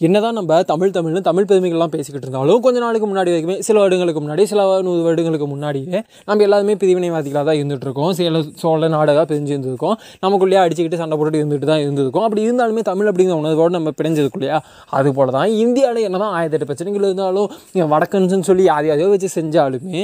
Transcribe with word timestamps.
என்னதான் 0.00 0.36
நம்ம 0.38 0.56
தமிழ் 0.70 0.92
தமிழ்னு 0.94 1.20
தமிழ் 1.28 1.46
பெருமைகள்லாம் 1.50 1.92
பேசிக்கிட்டு 1.92 2.26
இருந்தாலும் 2.26 2.62
கொஞ்ச 2.64 2.78
நாளுக்கு 2.84 3.06
முன்னாடி 3.10 3.30
வரைக்குமே 3.32 3.56
சில 3.66 3.76
வருடங்களுக்கு 3.82 4.20
முன்னாடி 4.24 4.44
சில 4.52 4.62
நூறு 4.86 5.02
வருடங்களுக்கு 5.06 5.46
முன்னாடியே 5.52 5.98
நம்ம 6.28 6.42
எல்லாருமே 6.46 6.74
பிரிவினைவாதிகளாக 6.80 7.46
தான் 7.48 7.58
இருந்துட்டு 7.60 7.86
இருக்கோம் 7.88 8.10
சில 8.18 8.40
சோழ 8.62 8.88
நாடகாக 8.94 9.24
பிரிஞ்சு 9.30 9.52
இருந்திருக்கோம் 9.54 9.94
நமக்குள்ளேயே 10.24 10.60
அடிச்சுக்கிட்டு 10.64 11.00
சண்டை 11.02 11.18
போட்டுட்டு 11.18 11.40
இருந்துட்டு 11.42 11.68
தான் 11.70 11.82
இருந்திருக்கோம். 11.84 12.24
அப்படி 12.28 12.42
இருந்தாலுமே 12.46 12.82
தமிழ் 12.90 13.10
அப்படிங்கிற 13.10 13.36
உணர்வோடு 13.42 13.76
நம்ம 13.76 13.92
பிரிஞ்சிருக்கும் 14.00 14.40
இல்லையா? 14.40 14.58
அது 14.98 15.12
போல 15.18 15.34
தான் 15.38 15.52
இந்தியாவில் 15.64 16.06
என்ன 16.08 16.20
தான் 16.24 16.34
ஆயிரத்தெட்டு 16.38 16.68
பிரச்சனைகள் 16.70 17.06
இருந்தாலும் 17.08 17.48
வடக்கன்ஸ்னு 17.94 18.48
சொல்லி 18.50 18.66
யார் 18.70 18.88
யாரையோ 18.90 19.08
வச்சு 19.14 19.30
செஞ்சாலுமே 19.38 20.02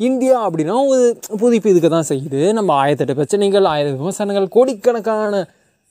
இந்தியா 0.00 0.36
அப்படின்னா 0.46 0.76
ஒரு 0.92 1.02
புதுப்பு 1.42 1.70
இருக்க 1.74 1.90
தான் 1.96 2.08
செய்யுது. 2.12 2.42
நம்ம 2.58 2.70
ஆயிரத்தெட்டு 2.82 3.18
பிரச்சனைகள் 3.20 3.70
ஆயிரம் 3.72 3.98
விமர்சனங்கள் 3.98 4.52
கோடிக்கணக்கான 4.58 5.42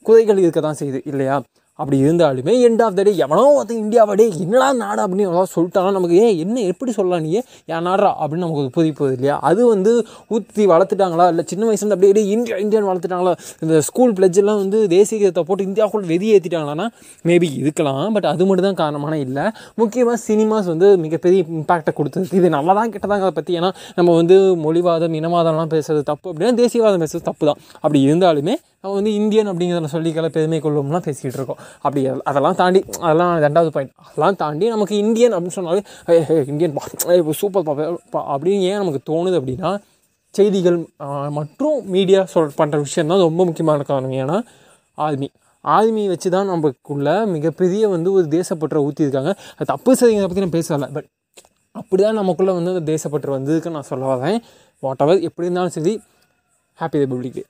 குறைகள் 0.06 0.42
இருக்க 0.44 0.60
தான் 0.60 0.80
செய்யுது 0.80 1.02
இல்லையா? 1.10 1.36
அப்படி 1.78 1.96
இருந்தாலுமே 2.02 2.52
எண்ட் 2.66 2.82
ஆஃப் 2.86 2.96
த 2.98 3.02
டே 3.06 3.12
எவனோ 3.24 3.44
ஒருத்தன் 3.54 3.80
இந்தியாவடே 3.84 4.24
என்னடா 4.42 4.66
நாடு? 4.82 5.00
அப்படின்னு 5.04 5.24
எவ்வளோ 5.28 5.46
சொல்லிட்டாலும் 5.54 5.96
நமக்கு 5.96 6.16
ஏன் 6.24 6.34
என்ன 6.42 6.56
எப்படி 6.72 6.90
சொல்லலாம் 6.98 7.24
நீ? 7.26 7.30
என் 7.72 7.86
நாடுறா? 7.88 8.10
அப்படின்னு 8.20 8.44
நமக்கு 8.46 8.74
புதிப்போது 8.76 9.14
இல்லையா? 9.16 9.36
அது 9.48 9.60
வந்து 9.72 9.92
ஊற்றி 10.34 10.64
வளர்த்துட்டாங்களா? 10.72 11.26
இல்லை 11.32 11.44
சின்ன 11.52 11.62
வயசுலேருந்து 11.68 11.96
அப்படியே 11.96 12.26
இந்தியா 12.34 12.58
இந்தியான்னு 12.64 12.90
வளர்த்துட்டாங்களா? 12.90 13.32
இந்த 13.64 13.80
ஸ்கூல் 13.88 14.14
பிளட்ஜெல்லாம் 14.18 14.60
வந்து 14.62 14.80
தேசிய 14.94 15.16
கீதத்தை 15.22 15.44
போட்டு 15.48 15.66
இந்தியாவுக்குள் 15.70 16.06
வெதி 16.12 16.28
ஏற்றிட்டாங்களான்னா 16.36 16.86
மேபி 17.30 17.48
இருக்கலாம். 17.62 18.04
பட் 18.16 18.28
அது 18.32 18.46
மட்டும் 18.50 18.68
தான் 18.68 18.80
காரணமான 18.82 19.18
இல்லை. 19.26 19.46
முக்கியமாக 19.82 20.18
சினிமாஸ் 20.28 20.70
வந்து 20.74 20.90
மிகப்பெரிய 21.06 21.40
இம்பாக்டை 21.56 21.94
கொடுத்தது. 22.00 22.28
இது 22.40 22.50
நல்லா 22.56 22.74
தான் 22.80 22.92
கெட்டதாங்க 22.94 23.26
அதை 23.28 23.36
பற்றி 23.40 23.58
ஏன்னா 23.60 23.72
நம்ம 23.98 24.14
வந்து 24.20 24.38
மொழிவாதம் 24.66 25.18
இனவாதம்லாம் 25.22 25.74
பேசுறது 25.74 26.04
தப்பு 26.12 26.28
அப்படின்னா 26.32 26.54
தேசியவாதம் 26.62 27.04
பேசுறது 27.06 27.26
தப்பு 27.30 27.44
தான் 27.50 27.60
அப்படி 27.82 28.00
இருந்தாலுமே 28.08 28.56
நம்ம 28.84 28.96
வந்து 28.96 29.12
இந்தியன் 29.18 29.48
அப்படிங்கிறத 29.50 29.88
சொல்லிக்கல 29.92 30.28
பெருமை 30.32 30.58
கொள்வோம்லாம் 30.64 31.04
பேசிக்கிட்டு 31.06 31.38
இருக்கோம். 31.38 31.60
அப்படி 31.84 32.00
அதெல்லாம் 32.30 32.56
தாண்டி 32.58 32.80
அதெல்லாம் 33.06 33.30
ரெண்டாவது 33.44 33.70
பாயிண்ட் 33.74 33.92
அதெல்லாம் 34.06 34.36
தாண்டி 34.42 34.66
நமக்கு 34.72 34.94
இந்தியன் 35.04 35.34
அப்படின்னு 35.36 35.56
சொன்னாலே 35.58 35.82
இந்தியன் 36.52 36.74
பா 36.76 36.82
சூப்பர் 37.40 37.64
பா 38.14 38.20
அப்படின்னு 38.34 38.66
ஏன் 38.72 38.80
நமக்கு 38.82 39.00
தோணுது 39.10 39.38
அப்படின்னா 39.40 39.70
செய்திகள் 40.34 40.78
மற்றும் 41.38 41.78
மீடியா 41.94 42.20
சொல் 42.34 42.54
பண்ணுற 42.60 42.82
விஷயம் 42.86 43.10
தான் 43.12 43.24
ரொம்ப 43.26 43.40
முக்கியமான 43.48 43.86
காரணம். 43.92 44.14
ஏன்னா 44.22 44.38
ஆர்மி. 44.98 45.28
ஆர்மி 45.64 46.04
வச்சு 46.12 46.28
தான் 46.36 46.50
நமக்குள்ள 46.54 47.16
மிகப்பெரிய 47.34 47.88
வந்து 47.96 48.12
ஒரு 48.18 48.26
தேசப்பற்றை 48.36 48.82
ஊற்றியிருக்காங்க 48.86 49.32
அது 49.56 49.68
தப்பு 49.74 49.90
சரிங்கிறத 50.00 50.28
பற்றி 50.30 50.46
நான் 50.46 50.56
பேசலை 50.58 50.88
பட் 50.96 51.08
அப்படி 51.80 52.00
தான் 52.08 52.20
நமக்குள்ளே 52.22 52.54
வந்து 52.58 52.72
அந்த 52.74 52.84
தேசப்பற்று 52.92 53.36
வந்ததுக்கு 53.38 53.76
நான் 53.76 53.90
சொல்ல 53.92 54.04
வரேன். 54.14 54.38
வாட் 54.82 55.04
எவர் 55.06 55.26
எப்படி 55.28 55.46
இருந்தாலும் 55.48 55.76
சரி 55.78 55.94
ஹாப்பி 56.78 57.00
ரிபப்ளிக்கு 57.02 57.44